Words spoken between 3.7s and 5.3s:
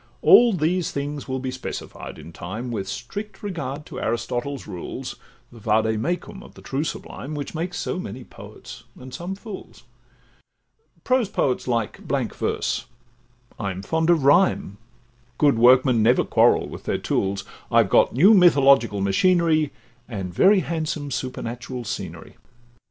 to Aristotle's rules,